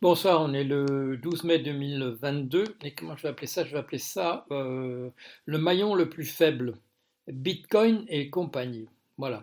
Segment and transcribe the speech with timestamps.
[0.00, 3.64] Bonsoir, on est le 12 mai 2022 et comment je vais appeler ça?
[3.64, 5.10] Je vais appeler ça euh,
[5.44, 6.78] le maillon le plus faible,
[7.26, 8.86] Bitcoin et compagnie.
[9.16, 9.42] Voilà.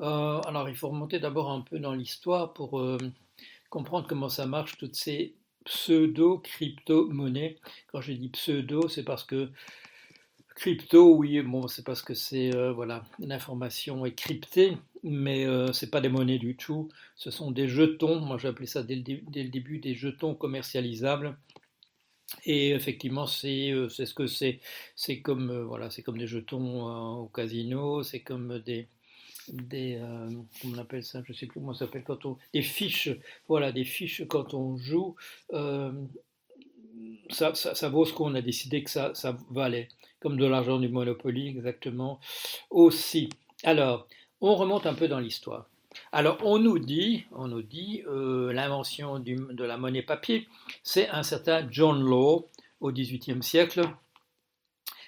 [0.00, 2.98] Euh, alors il faut remonter d'abord un peu dans l'histoire pour euh,
[3.70, 7.56] comprendre comment ça marche, toutes ces pseudo-crypto-monnaies.
[7.90, 9.48] Quand je dis pseudo, c'est parce que
[10.54, 15.90] Crypto, oui, bon, c'est parce que c'est euh, voilà, l'information est cryptée, mais euh, c'est
[15.90, 16.88] pas des monnaies du tout.
[17.16, 18.20] Ce sont des jetons.
[18.20, 21.36] Moi, j'ai appelé ça dès le, début des jetons commercialisables.
[22.46, 24.60] Et effectivement, c'est euh, ce que c'est.
[24.96, 28.02] C'est comme euh, voilà, c'est comme des jetons au casino.
[28.02, 28.88] C'est comme des
[29.48, 29.98] des
[30.62, 31.22] comment on appelle ça?
[31.26, 33.10] Je sais plus comment ça s'appelle quand on des fiches.
[33.48, 35.16] Voilà, des fiches quand on joue.
[37.30, 37.52] Ça,
[37.88, 39.88] vaut ce qu'on a décidé que ça, ça valait
[40.20, 42.18] comme de l'argent du Monopoly exactement
[42.70, 43.28] aussi.
[43.62, 44.06] Alors,
[44.40, 45.66] on remonte un peu dans l'histoire.
[46.12, 50.48] Alors, on nous dit, on nous dit, euh, l'invention de la monnaie papier,
[50.82, 52.48] c'est un certain John Law
[52.80, 53.82] au XVIIIe siècle.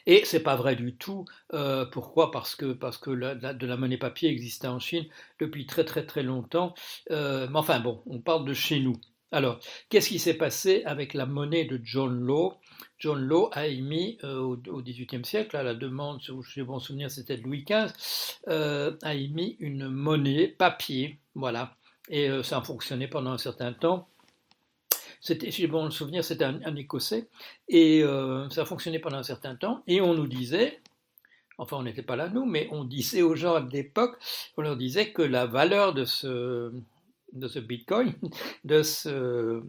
[0.06, 1.24] Et c'est pas vrai du tout.
[1.52, 2.30] Euh, pourquoi?
[2.30, 5.06] Parce que, parce que de la monnaie papier existait en Chine
[5.40, 6.74] depuis très très très longtemps.
[7.10, 8.96] Euh, mais enfin bon, on parle de chez nous.
[9.32, 12.54] Alors, qu'est-ce qui s'est passé avec la monnaie de John Law?
[12.98, 17.10] John Law a émis euh, au XVIIIe siècle, à la demande, si j'ai bon souvenir,
[17.10, 17.92] c'était Louis XV,
[18.48, 21.74] euh, a émis une monnaie papier, voilà,
[22.08, 24.08] et euh, ça a fonctionné pendant un certain temps.
[25.20, 27.28] Si j'ai bon souvenir, c'était un, Écossais,
[27.68, 28.02] et
[28.50, 30.80] ça a fonctionné pendant un certain temps, et on nous disait,
[31.58, 34.16] enfin on n'était pas là nous, mais on disait aux gens de l'époque,
[34.56, 36.70] on leur disait que la valeur de ce,
[37.32, 38.12] de ce Bitcoin,
[38.64, 39.62] de ce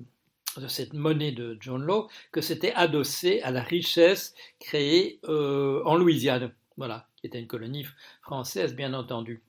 [0.59, 5.95] de cette monnaie de John Law que c'était adossé à la richesse créée euh, en
[5.95, 7.85] Louisiane, voilà, qui était une colonie
[8.21, 9.41] française bien entendu.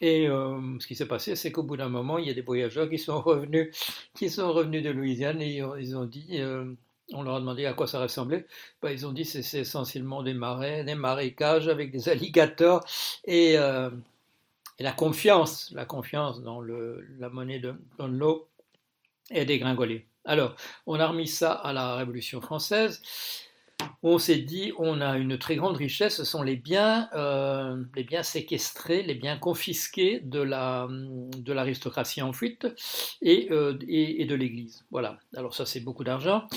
[0.00, 2.42] Et euh, ce qui s'est passé, c'est qu'au bout d'un moment, il y a des
[2.42, 3.70] voyageurs qui sont revenus,
[4.14, 6.64] qui sont revenus de Louisiane et ils ont dit, euh,
[7.12, 8.46] on leur a demandé à quoi ça ressemblait.
[8.82, 12.84] Ben, ils ont dit c'est, essentiellement des marais, des marécages avec des alligators
[13.24, 13.56] et,
[14.78, 18.48] et la confiance, la confiance dans la monnaie de Law
[19.30, 20.06] est dégringolée.
[20.24, 23.02] Alors, on a remis ça à la Révolution française.
[24.02, 28.04] On s'est dit, on a une très grande richesse, ce sont les biens, euh, les
[28.04, 32.66] biens séquestrés, les biens confisqués de, la, de l'aristocratie en fuite
[33.20, 34.84] et, euh, et, de l'Église.
[34.90, 35.18] Voilà.
[35.36, 36.48] Alors ça, c'est beaucoup d'argent.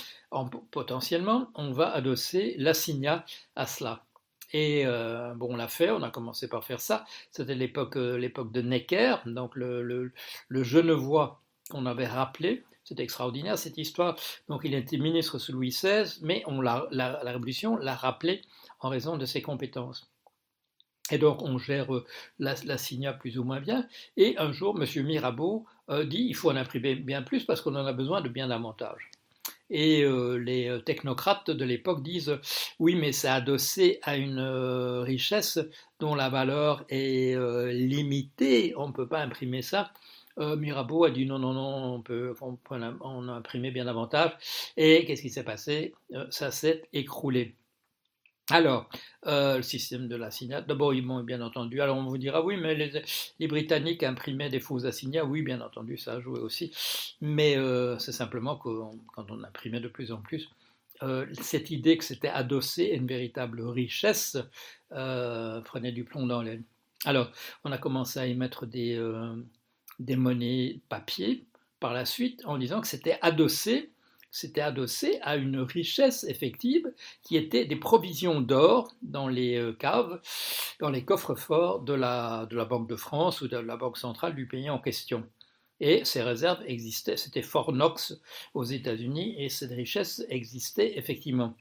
[0.71, 4.06] potentiellement, on va adosser l'assignat à cela.
[4.53, 7.05] Et euh, bon, on l'a fait, on a commencé par faire ça.
[7.31, 13.77] C'était l'époque, l'époque de Necker, donc le, le, Genevois qu'on avait rappelé, c'est extraordinaire cette
[13.77, 14.15] histoire.
[14.47, 18.41] Donc il était ministre sous Louis XVI, mais on la, la, Révolution l'a rappelé
[18.79, 20.09] en raison de ses compétences.
[21.11, 22.05] Et donc on gère euh,
[22.39, 22.55] la,
[23.19, 23.87] plus ou moins bien.
[24.15, 25.05] Et un jour, M.
[25.05, 28.29] Mirabeau euh, dit il faut en imprimer bien plus parce qu'on en a besoin de
[28.29, 29.11] bien davantage.
[29.69, 32.37] Et euh, les technocrates de l'époque disent
[32.79, 34.39] oui, mais c'est adossé à une
[35.03, 35.59] richesse
[35.99, 37.35] dont la valeur est
[37.73, 39.91] limitée, on ne peut pas imprimer ça.
[40.39, 44.31] Euh, Mirabeau a dit non, non, non, on peut on, a imprimé bien davantage.
[44.77, 45.93] Et qu'est-ce qui s'est passé?
[46.13, 47.55] Euh, Ça s'est écroulé.
[48.49, 48.89] Alors,
[49.25, 51.81] euh, le système de l'assignat, d'abord, ils m'ont bien entendu.
[51.81, 55.25] Alors, on vous dira, oui, mais les, Britanniques imprimaient des faux assignats.
[55.25, 56.71] Oui, bien entendu, ça a joué aussi.
[57.19, 57.57] Mais
[57.99, 58.69] c'est simplement que
[59.13, 60.49] quand on imprimait de plus en plus,
[61.41, 64.37] cette idée que c'était adossé à une véritable richesse
[64.89, 66.63] prenait du plomb dans l'aile.
[67.03, 67.29] Alors,
[67.65, 68.97] on a commencé à émettre des,
[69.99, 71.45] des monnaies papier
[71.79, 73.91] par la suite en disant que c'était adossé,
[74.31, 76.91] c'était adossé à une richesse effective
[77.23, 80.21] qui était des provisions d'or dans les euh, caves,
[80.79, 83.97] dans les coffres forts de la, de la Banque de France ou de la Banque
[83.97, 85.27] centrale du pays en question.
[85.79, 88.19] Et ces réserves existaient, c'était Fort Knox
[88.53, 91.55] aux États-Unis, et cette richesse existait effectivement.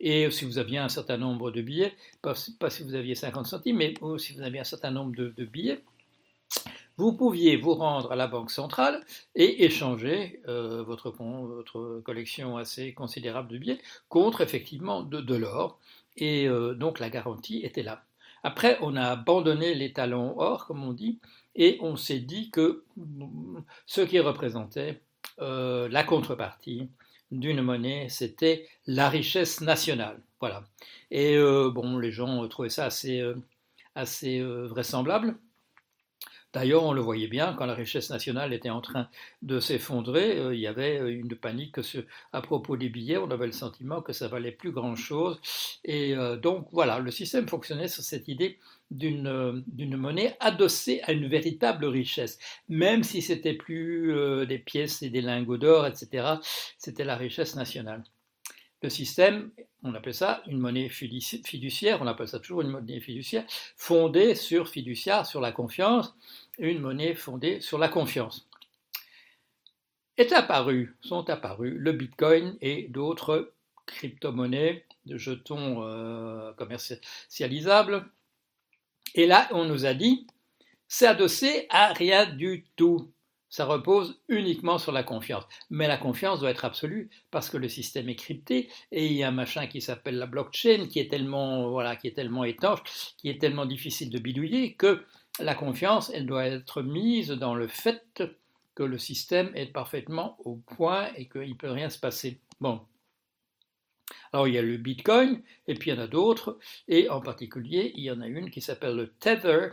[0.00, 3.76] Et si vous aviez un certain nombre de billets, pas, si vous aviez 50 centimes,
[3.76, 5.84] mais si vous aviez un certain nombre de billets,
[7.00, 9.02] vous pouviez vous rendre à la Banque centrale
[9.34, 11.10] et échanger euh, votre,
[12.04, 13.80] collection assez considérable de billets
[14.10, 15.78] contre effectivement de, l'or.
[16.18, 18.04] Et euh, donc la garantie était là.
[18.42, 21.18] Après, on a abandonné les talons or, comme on dit,
[21.56, 22.84] et on s'est dit que
[23.86, 25.00] ce qui représentait
[25.40, 26.90] euh, la contrepartie
[27.30, 30.20] d'une monnaie, c'était la richesse nationale.
[30.38, 30.64] Voilà.
[31.10, 33.22] Et bon, les gens trouvaient ça assez,
[33.94, 35.36] assez vraisemblable.
[36.52, 39.08] D'ailleurs, on le voyait bien, quand la richesse nationale était en train
[39.42, 41.76] de s'effondrer, euh, il y avait euh, une panique
[42.32, 45.40] à propos des billets, on avait le sentiment que ça valait plus grand-chose.
[45.84, 48.58] Et euh, donc voilà, le système fonctionnait sur cette idée
[48.90, 52.38] d'une monnaie adossée à une véritable richesse,
[52.68, 54.12] même si c'était plus
[54.48, 56.34] des pièces et des lingots d'or, etc.
[56.78, 58.02] C'était la richesse nationale.
[58.82, 59.50] Le système,
[59.82, 63.44] on appelle ça une monnaie fiduciaire, on appelle ça toujours une monnaie fiduciaire,
[63.76, 66.14] fondée sur fiduciaire, sur la confiance,
[66.58, 68.48] une monnaie fondée sur la confiance.
[70.16, 73.52] Est apparu, sont apparus le Bitcoin et d'autres
[73.86, 78.06] crypto-monnaies de jetons euh, commercialisables.
[79.14, 80.26] Et là, on nous a dit,
[80.88, 83.10] c'est adossé à rien du tout.
[83.50, 85.44] Ça repose uniquement sur la confiance.
[85.70, 89.22] Mais la confiance doit être absolue parce que le système est crypté et il y
[89.22, 92.80] a un machin qui s'appelle la blockchain qui est tellement, voilà, qui est tellement étanche,
[93.18, 95.04] qui est tellement difficile de bidouiller que
[95.40, 98.22] la confiance, elle doit être mise dans le fait
[98.74, 102.40] que le système est parfaitement au point et qu'il ne peut rien se passer.
[102.60, 102.80] Bon,
[104.32, 106.58] alors il y a le Bitcoin, et puis il y en a d'autres,
[106.88, 109.70] et en particulier, il y en a une qui s'appelle le Tether.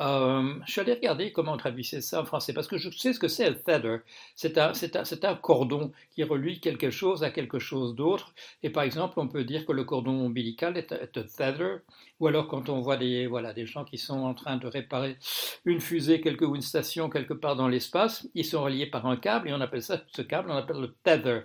[0.00, 3.12] Euh, je suis allé regarder comment on traduisait ça en français, parce que je sais
[3.12, 3.98] ce que c'est le tether.
[4.34, 8.34] C'est un, un, un, cordon qui relie quelque chose à quelque chose d'autre.
[8.62, 11.78] Et par exemple, on peut dire que le cordon ombilical est, un tether,
[12.20, 15.18] ou alors quand on voit des, voilà, des gens qui sont en train de réparer
[15.66, 19.16] une fusée quelque, ou une station quelque part dans l'espace, ils sont reliés par un
[19.16, 21.40] câble, et on appelle ça, ce câble, on appelle le tether.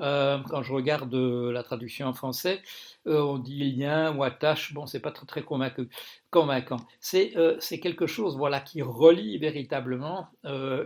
[0.00, 2.62] Euh, quand je regarde euh, la traduction en français,
[3.06, 4.72] euh, on dit lien ou attache.
[4.72, 6.76] Bon, c'est pas très, très convaincant.
[7.00, 10.28] C'est quelque chose, voilà, qui relie véritablement.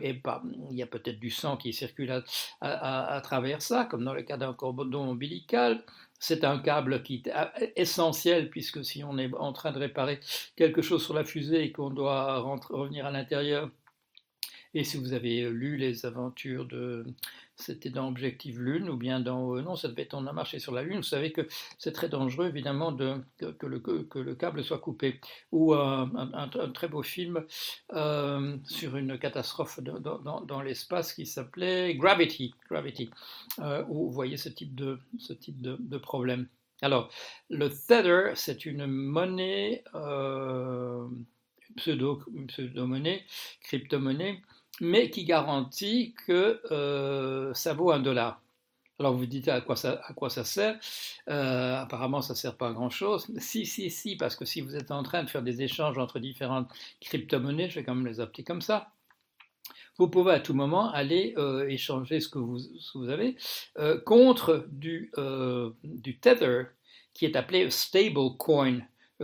[0.02, 2.22] et pas, il y a peut-être du sang qui circule
[2.60, 5.84] à, travers ça, comme dans le cas d'un cordon ombilical.
[6.18, 10.20] C'est un câble qui est essentiel puisque si on est en train de réparer
[10.56, 13.68] quelque chose sur la fusée et qu'on doit revenir à l'intérieur,
[14.74, 17.04] et si vous avez lu les aventures de
[17.56, 20.58] c'était dans Objectif Lune ou bien dans euh, non ça devait être on a marché
[20.58, 21.46] sur la Lune vous savez que
[21.78, 25.20] c'est très dangereux évidemment de, que, le, que, le, câble soit coupé.
[25.52, 27.44] Ou euh, un, très beau film
[27.92, 33.10] euh, sur une catastrophe dans, dans, l'espace qui s'appelait Gravity Gravity
[33.88, 36.48] où vous voyez ce type de ce type de, problème.
[36.80, 37.10] Alors
[37.50, 39.84] le Tether c'est une monnaie
[41.76, 43.24] pseudo pseudo monnaie
[43.62, 44.42] crypto-monnaie
[44.80, 48.40] mais qui garantit que euh, ça vaut un dollar.
[48.98, 50.78] Alors vous vous dites à quoi ça, à quoi ça sert?
[51.28, 53.26] Euh, Apparemment, ça ne sert pas à grand-chose.
[53.38, 56.18] Si, si, si, parce que si vous êtes en train de faire des échanges entre
[56.20, 56.70] différentes
[57.00, 58.92] crypto-monnaies, je vais quand même les appeler comme ça,
[59.98, 62.60] vous pouvez à tout moment aller euh, échanger ce que vous,
[63.08, 63.36] avez
[64.04, 65.12] contre du,
[65.84, 66.64] du Tether,
[67.14, 68.80] qui est appelé stable coin.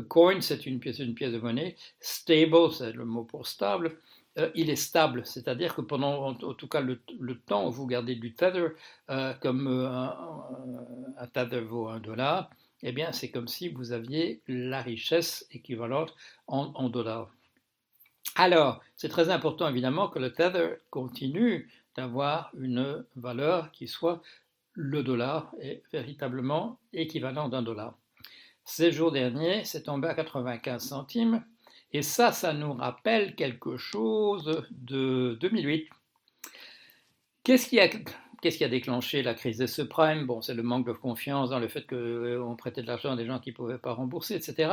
[0.08, 1.76] coin, c'est une pièce, une pièce de monnaie.
[2.00, 3.98] Stable, c'est le mot pour stable.
[4.38, 7.00] Euh, il est stable, c'est-à-dire que pendant, en, tout cas, le,
[7.46, 8.68] temps où vous gardez du tether,
[9.10, 12.50] euh, comme euh, un, tether vaut un dollar,
[12.82, 16.14] eh bien, c'est comme si vous aviez la richesse équivalente
[16.46, 17.30] en, dollars.
[18.36, 24.22] Alors, c'est très important évidemment que le tether continue d'avoir une valeur qui soit
[24.74, 27.98] le dollar est véritablement équivalent d'un dollar.
[28.64, 31.42] Ces jours derniers, c'est tombé à 95 centimes.
[31.92, 35.88] Et ça, ça nous rappelle quelque chose de 2008.
[37.44, 40.26] Qu'est-ce qui a, déclenché la crise des subprimes?
[40.26, 43.16] Bon, c'est le manque de confiance dans le fait qu'on euh, prêtait de l'argent à
[43.16, 44.70] des gens qui ne pouvaient pas rembourser, etc.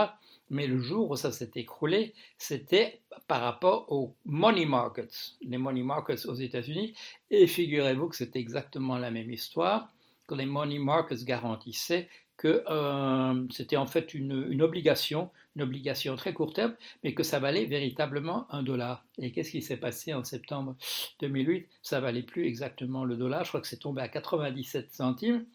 [0.50, 5.84] Mais le jour où ça s'est écroulé, c'était par rapport aux money markets, les money
[5.84, 6.94] markets aux États-Unis.
[7.32, 9.90] Et figurez-vous que c'était exactement la même histoire,
[10.28, 16.34] que les money markets garantissaient que euh, c'était en fait une, obligation, une obligation très
[16.34, 19.06] court terme, mais que ça valait véritablement un dollar.
[19.20, 20.76] Et qu'est-ce qui s'est passé en septembre
[21.22, 25.46] 2008 Ça valait plus exactement le dollar, je crois que c'est tombé à 97 centimes.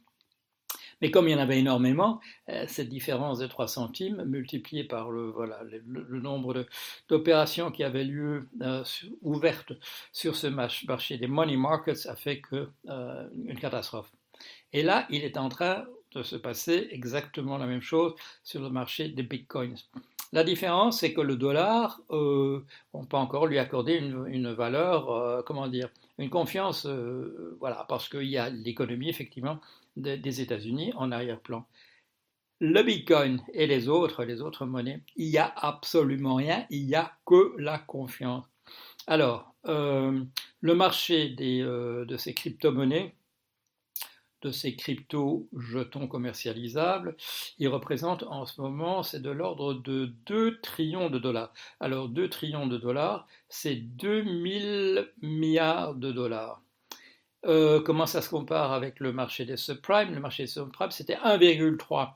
[1.03, 2.21] Mais comme il y en avait énormément,
[2.51, 6.67] euh, cette différence de 3 centimes multipliée par le, voilà, le, nombre
[7.09, 8.85] d'opérations qui avaient lieu euh,
[9.23, 9.73] ouvertes
[10.13, 14.13] sur ce marché des money markets a fait que, une catastrophe.
[14.73, 18.71] Et là, il est en train de se passer exactement la même chose sur le
[18.71, 19.77] marché des bitcoins.
[20.33, 25.43] La différence, c'est que le dollar, euh, on peut encore lui accorder une, valeur, euh,
[25.43, 25.89] comment dire,
[26.19, 29.61] une confiance, euh, voilà, parce qu'il y a l'économie, effectivement,
[29.97, 31.67] des, États-Unis en arrière-plan.
[32.61, 36.95] Le bitcoin et les autres, les autres monnaies, il n'y a absolument rien, il n'y
[36.95, 38.45] a que la confiance.
[39.07, 43.15] Alors, le marché de ces crypto-monnaies,
[44.43, 47.17] de ces crypto-jetons commercialisables,
[47.59, 51.53] ils représentent en ce moment, c'est de l'ordre de 2 trillions de dollars.
[51.81, 56.63] Alors 2 trillions de dollars, c'est 2000 milliards de dollars.
[57.47, 60.15] Euh, comment ça se compare avec le marché des subprimes?
[60.15, 62.15] Le marché des subprimes, c'était 1,3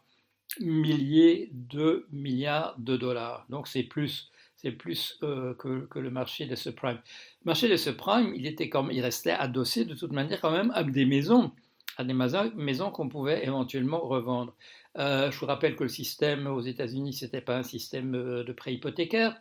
[0.60, 3.46] milliers de milliards de dollars.
[3.48, 7.00] Donc c'est plus, c'est plus euh, que, le marché des subprimes.
[7.42, 10.84] Le marché des subprimes, il, était il restait adossé de toute manière quand même à
[10.84, 11.52] des maisons,
[11.96, 14.54] à des maisons qu'on pouvait éventuellement revendre.
[14.96, 18.44] Euh, je vous rappelle que le système aux États-Unis, ce n'était pas un système euh,
[18.44, 19.36] de prêt hypothécaire,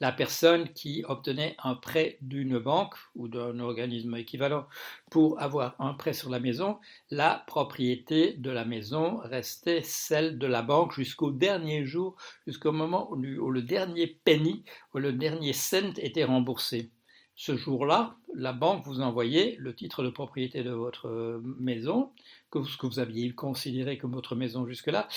[0.00, 4.66] la personne qui obtenait un prêt d'une banque ou d'un organisme équivalent
[5.10, 6.78] pour avoir un prêt sur la maison,
[7.10, 12.16] la propriété de la maison restait celle de la banque jusqu'au dernier jour,
[12.46, 16.90] jusqu'au moment où le dernier penny, ou le dernier cent était remboursé.
[17.36, 22.12] Ce jour-là, la banque vous envoyait le titre de propriété de votre euh, maison,
[22.50, 25.08] que ce que vous aviez considéré comme votre maison jusque-là,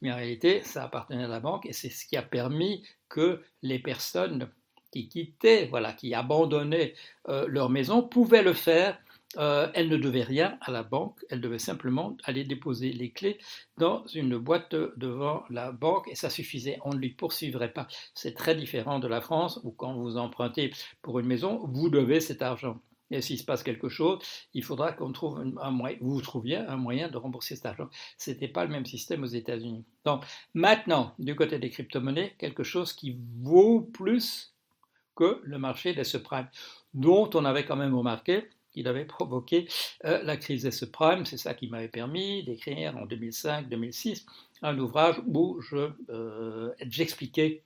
[0.00, 3.42] mais en réalité, ça appartenait à la banque et c'est ce qui a permis que
[3.62, 4.48] les personnes
[4.90, 6.94] qui quittaient, voilà, qui abandonnaient
[7.28, 8.98] euh, leur maison pouvaient le faire
[9.36, 13.38] euh, elle ne devait rien à la banque, elle devait simplement aller déposer les clés
[13.76, 17.86] dans une boîte devant la banque et ça suffisait, on ne lui poursuivrait pas.
[18.14, 22.20] C'est très différent de la France où quand vous empruntez pour une maison, vous devez
[22.20, 22.80] cet argent.
[23.10, 24.18] Et s'il se passe quelque chose,
[24.54, 27.88] il faudra qu'on trouve un moyen, vous trouviez un moyen de rembourser cet argent.
[28.18, 29.84] Ce n'était pas le même système aux États-Unis.
[30.04, 34.54] Donc maintenant, du côté des crypto-monnaies, quelque chose qui vaut plus
[35.16, 36.48] que le marché des subprimes,
[36.94, 39.68] dont on avait quand même remarqué il avait provoqué
[40.04, 41.24] euh, la crise des subprimes.
[41.24, 44.24] C'est ça qui m'avait permis d'écrire en 2005-2006
[44.62, 45.60] un ouvrage où
[46.10, 47.62] euh, j'expliquais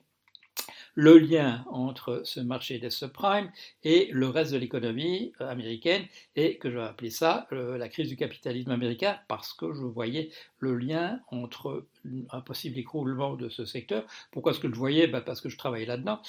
[0.95, 3.51] le lien entre ce marché des subprimes
[3.83, 6.05] et le reste de l'économie euh, américaine,
[6.35, 10.29] et que je vais appeler ça la crise du capitalisme américain, parce que je voyais
[10.59, 11.87] le lien entre
[12.29, 14.05] un possible écroulement de ce secteur.
[14.31, 15.07] Pourquoi est-ce que je voyais?
[15.07, 16.21] Ben, Parce que je travaillais là-dedans.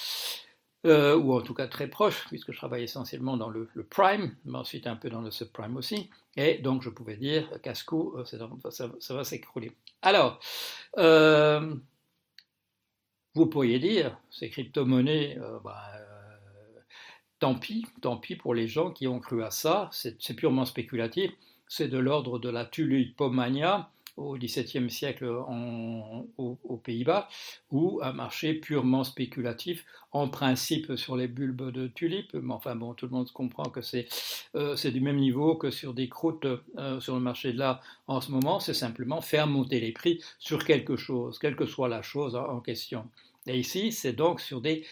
[0.87, 4.59] Euh, ou en tout cas très proche, puisque je travaille essentiellement dans le, prime, mais
[4.59, 8.25] ensuite un peu dans le subprime aussi, et donc je pouvais dire, casse-cou, euh,
[8.71, 9.73] ça, va s'écrouler.
[10.03, 10.41] Alors,
[10.99, 11.75] euh,
[13.35, 15.81] vous pourriez dire, ces crypto-monnaies, bah,
[17.39, 21.33] tant pis, tant pis pour les gens qui ont cru à ça, c'est purement spéculatif,
[21.67, 27.29] c'est de l'ordre de la tulipomania, au XVIIe siècle aux, Pays-Bas,
[27.71, 32.95] ou un marché purement spéculatif, en principe sur les bulbes de tulipes, mais enfin bon,
[32.95, 34.07] tout le monde comprend que c'est
[34.55, 36.47] euh, du même niveau que sur des croûtes
[36.79, 40.23] euh, sur le marché de l'art en ce moment, c'est simplement faire monter les prix
[40.39, 43.09] sur quelque chose, quelle que soit la chose en, question.
[43.47, 44.87] Et ici, c'est donc sur des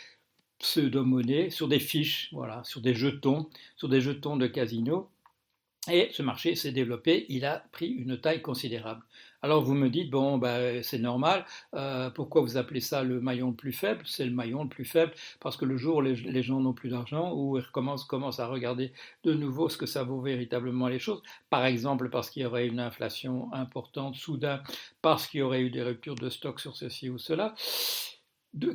[0.58, 5.08] pseudo-monnaies, sur des fiches, voilà, sur des jetons, sur des jetons de casino,
[5.90, 9.02] et ce marché s'est développé, il a pris une taille considérable.
[9.44, 13.48] Alors vous me dites, bon, ben, c'est normal, euh, pourquoi vous appelez ça le maillon
[13.50, 14.02] le plus faible?
[14.04, 16.90] C'est le maillon le plus faible parce que le jour où les, gens n'ont plus
[16.90, 18.92] d'argent, ou ils commencent, à regarder
[19.24, 22.68] de nouveau ce que ça vaut véritablement les choses, par exemple parce qu'il y aurait
[22.68, 24.62] une inflation importante soudain,
[25.02, 27.56] parce qu'il y aurait eu des ruptures de stock sur ceci ou cela,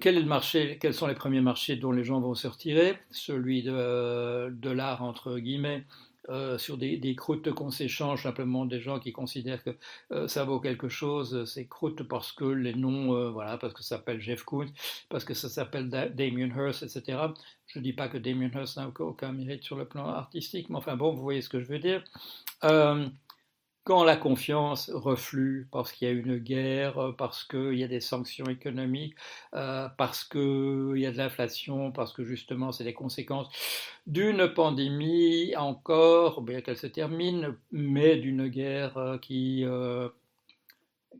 [0.01, 2.97] quel est le marché, quels sont les premiers marchés dont les gens vont se retirer?
[3.11, 5.85] Celui de, de l'art, entre guillemets,
[6.29, 9.75] euh, sur des, croûtes qu'on s'échange, simplement des gens qui considèrent que
[10.11, 13.81] euh, ça vaut quelque chose, ces croûtes parce que les noms, euh, voilà, parce que
[13.81, 14.67] ça s'appelle Jeff Koons,
[15.09, 17.19] parce que ça s'appelle Damien Hirst, etc.
[17.67, 20.77] Je ne dis pas que Damien Hirst n'a aucun mérite sur le plan artistique, mais
[20.77, 22.03] enfin bon, vous voyez ce que je veux dire.
[23.87, 27.87] Quand la confiance reflue parce qu'il y a une guerre, euh, parce qu'il y a
[27.87, 29.15] des sanctions économiques,
[29.53, 33.47] euh, parce qu'il y a de l'inflation, parce que justement c'est les conséquences
[34.05, 39.63] d'une pandémie encore, bien qu'elle se termine, mais d'une guerre euh, qui,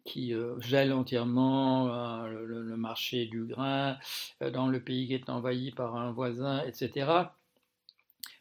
[0.03, 3.97] qui gèle entièrement le, marché du grain
[4.41, 7.29] dans le pays qui est envahi par un voisin, etc.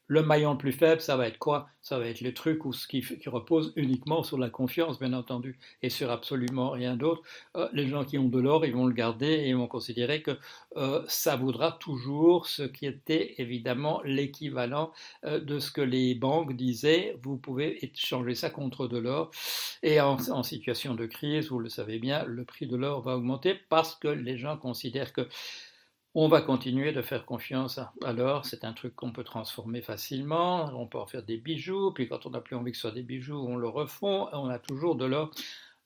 [0.09, 1.69] Le maillon le plus faible, ça va être quoi?
[1.83, 5.91] Ça va être le truc ce qui, repose uniquement sur la confiance, bien entendu, et
[5.91, 7.23] sur absolument rien d'autre.
[7.57, 10.23] Euh, les gens qui ont de l'or, ils vont le garder et ils vont considérer
[10.23, 10.39] que
[10.77, 14.93] euh, ça vaudra toujours ce qui était évidemment l'équivalent
[15.25, 17.17] euh, de ce que les banques disaient.
[17.23, 19.31] Vous pouvez échanger ça contre de l'or.
[19.83, 23.55] Et en situation de crise, vous le savez bien, le prix de l'or va augmenter
[23.69, 25.29] parce que les gens considèrent que
[26.19, 27.79] on va continuer de faire confiance.
[28.03, 30.65] Alors, c'est un truc qu'on peut transformer facilement.
[30.75, 31.93] On peut en faire des bijoux.
[31.93, 34.27] Puis, quand on n'a plus envie que ce soit des bijoux, on le refond.
[34.33, 35.31] On a toujours de l'or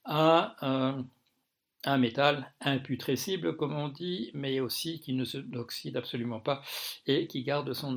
[0.05, 6.63] à un, métal imputrescible, comme on dit, mais aussi qui ne s'oxyde absolument pas
[7.09, 7.97] et qui garde son,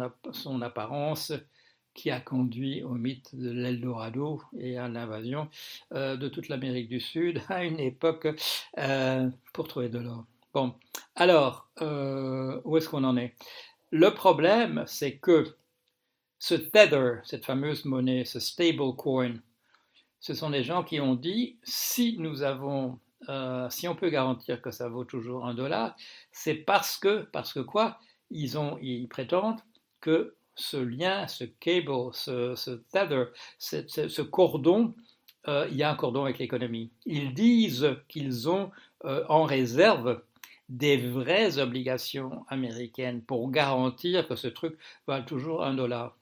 [0.61, 1.33] apparence
[1.93, 5.49] qui a conduit au mythe de l'Eldorado et à l'invasion
[5.93, 8.27] euh, de toute l'Amérique du Sud à une époque
[8.79, 10.25] euh, pour trouver de l'or.
[10.53, 10.75] Bon,
[11.15, 13.33] alors, euh, où est-ce qu'on en est?
[13.89, 15.57] Le problème, c'est que
[16.37, 19.33] ce Tether, cette fameuse monnaie, ce stablecoin,
[20.19, 24.61] ce sont des gens qui ont dit si nous avons, euh, si on peut garantir
[24.61, 25.95] que ça vaut toujours un dollar,
[26.31, 27.97] c'est parce que, parce que quoi?
[28.29, 29.61] Ils, ont, ils prétendent
[30.01, 33.25] que ce lien, ce cable, ce, tether,
[33.57, 34.93] ce, cordon,
[35.47, 36.91] euh, il y a un cordon avec l'économie.
[37.07, 38.69] Ils disent qu'ils ont
[39.03, 40.21] en réserve
[40.69, 44.77] des vraies obligations américaines pour garantir que ce truc
[45.07, 46.17] va toujours un dollar.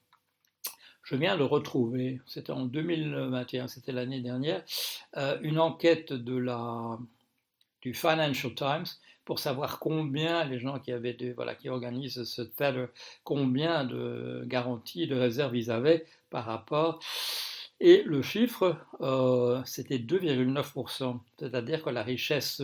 [1.04, 4.62] Je viens de retrouver, c'était en 2021, c'était l'année dernière,
[5.16, 6.98] euh, une enquête de la,
[7.80, 8.86] du Financial Times
[9.24, 12.88] pour savoir combien les gens qui avaient voilà, qui organisent ce tel,
[13.24, 17.00] combien de garanties, de réserves ils avaient par rapport
[17.84, 22.62] et le chiffre, euh, c'était 2,9%, c'est-à-dire que la richesse,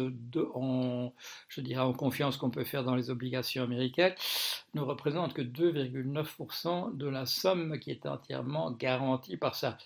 [0.54, 1.12] en,
[1.48, 4.14] je dirais en confiance qu'on peut faire dans les obligations américaines,
[4.74, 9.76] ne représente que 2,9% de la somme qui est entièrement garantie par ça.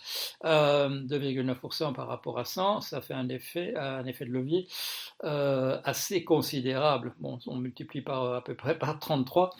[0.44, 4.68] 2,9% euh, par rapport à 100, ça fait un effet, un effet de levier
[5.24, 7.14] euh, assez considérable.
[7.20, 9.56] Bon, on multiplie par à peu près par 33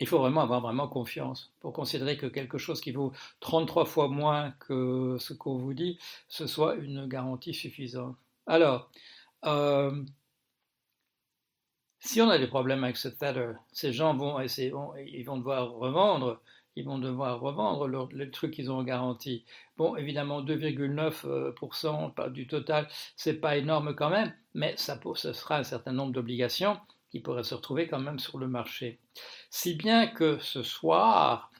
[0.00, 4.08] il faut vraiment avoir vraiment confiance pour considérer que quelque chose qui vaut 33 fois
[4.08, 5.98] moins que ce qu'on vous dit,
[6.28, 8.16] ce soit une garantie suffisante.
[8.46, 8.90] Alors,
[9.44, 10.04] euh,
[12.00, 16.40] si on a des problèmes avec ce tether, ces gens vont, ils vont devoir revendre,
[16.76, 19.44] ils vont devoir revendre le, truc qu'ils ont garanti.
[19.76, 25.62] Bon, évidemment, 2,9% du total, c'est pas énorme quand même, mais ça, ce sera un
[25.62, 26.78] certain nombre d'obligations
[27.14, 28.98] qui pourraient se retrouver quand même sur le marché.
[29.48, 31.52] Si bien que ce soir,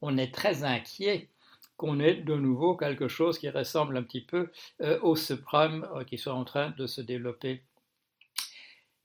[0.00, 1.28] on est très inquiet
[1.76, 6.04] qu'on ait de nouveau quelque chose qui ressemble un petit peu euh, au subprime euh,
[6.04, 7.64] qui soit en train de se développer.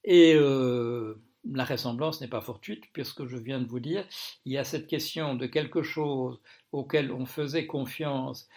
[0.06, 4.08] Et euh, la ressemblance n'est pas fortuite, puisque je viens de vous dire,
[4.46, 6.40] il y a cette question de quelque chose
[6.72, 8.48] auquel on faisait confiance,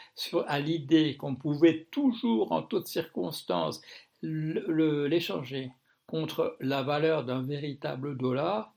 [0.46, 3.82] à l'idée qu'on pouvait toujours, en toutes circonstances,
[4.22, 5.72] l'échanger
[6.06, 8.74] contre la valeur d'un véritable dollar.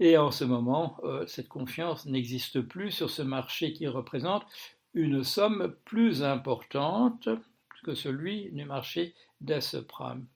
[0.00, 4.44] Et en ce moment, euh, cette confiance n'existe plus sur ce marché qui représente
[4.94, 7.28] une somme plus importante
[7.84, 9.14] que celui du marché
[9.60, 10.26] subprimes.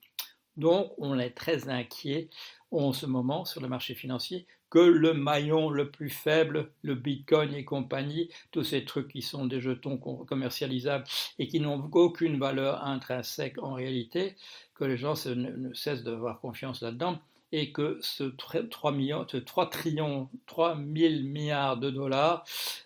[0.57, 2.29] Donc, on est très inquiet
[2.71, 7.53] en ce moment sur le marché financier que le maillon le plus faible, le Bitcoin
[7.53, 11.03] et compagnie, tous ces trucs qui sont des jetons commercialisables
[11.37, 14.35] et qui n'ont aucune valeur intrinsèque en réalité,
[14.73, 17.19] que les gens ne, cessent d'avoir confiance là-dedans
[17.51, 22.43] et que ce 3, millions, 3 trillions, 3 000 milliards de dollars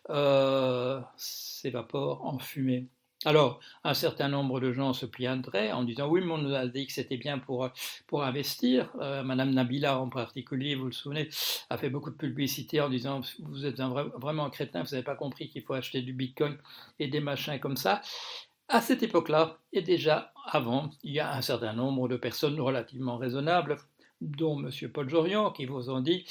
[0.10, 2.88] euh, s'évapore en fumée.
[3.26, 6.68] Alors, un certain nombre de gens se plaindraient en disant oui, mais on nous a
[6.68, 7.72] dit que c'était bien pour,
[8.12, 8.92] investir.
[9.02, 11.30] Euh, Madame Nabila en particulier, vous le souvenez,
[11.70, 15.16] a fait beaucoup de publicité en disant vous êtes vraiment un crétin, vous n'avez pas
[15.16, 16.58] compris qu'il faut acheter du bitcoin
[17.00, 18.02] et des machins comme ça.
[18.70, 23.18] À cette époque-là, et déjà avant, il y a un certain nombre de personnes relativement
[23.18, 23.78] raisonnables,
[24.22, 24.72] dont M.
[24.94, 26.26] Paul Jorion, qui vous ont dit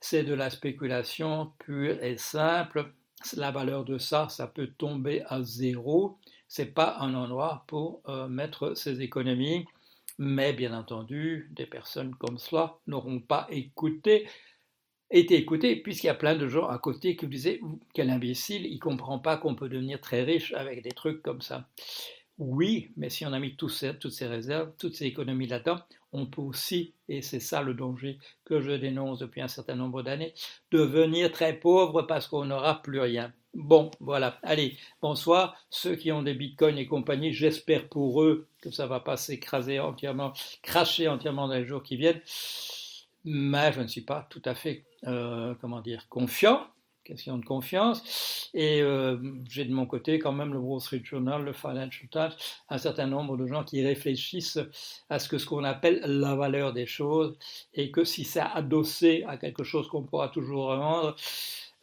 [0.00, 2.92] c'est de la spéculation pure et simple
[3.36, 6.18] la valeur de ça, ça peut tomber à zéro.
[6.48, 9.66] C'est pas un endroit pour euh, mettre ses économies.
[10.18, 14.26] Mais bien entendu, des personnes comme cela n'auront pas écouté,
[15.10, 17.60] été écoutées, puisqu'il y a plein de gens à côté qui disaient
[17.92, 21.68] quel imbécile, il comprend pas qu'on peut devenir très riche avec des trucs comme ça.
[22.38, 25.78] Oui, mais si on a mis toutes ces réserves, toutes ces économies là-dedans,
[26.12, 30.02] on peut aussi, et c'est ça le danger que je dénonce depuis un certain nombre
[30.02, 30.34] d'années,
[30.70, 33.32] devenir très pauvre parce qu'on n'aura plus rien.
[33.54, 34.38] Bon, voilà.
[34.42, 35.56] Allez, bonsoir.
[35.70, 39.80] Ceux qui ont des bitcoins et compagnie, j'espère pour eux que ça va pas s'écraser
[39.80, 42.20] entièrement, cracher entièrement dans les jours qui viennent.
[43.24, 46.66] Mais je ne suis pas tout à fait, euh, comment dire, confiant
[47.06, 48.50] question de confiance.
[48.52, 49.16] Et euh,
[49.48, 52.36] j'ai de mon côté quand même le Wall Street Journal, le Financial Times,
[52.68, 54.58] un certain nombre de gens qui réfléchissent
[55.08, 57.38] à ce que ce qu'on appelle la valeur des choses
[57.74, 61.16] et que si c'est adossé à quelque chose qu'on pourra toujours revendre,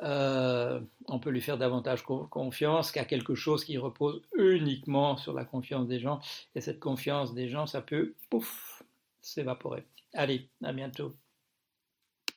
[0.01, 5.45] euh, on peut lui faire davantage confiance qu'à quelque chose qui repose uniquement sur la
[5.45, 6.19] confiance des gens.
[6.55, 8.83] Et cette confiance des gens, ça peut, pouf,
[9.21, 9.85] s'évaporer.
[10.13, 11.13] Allez, à bientôt.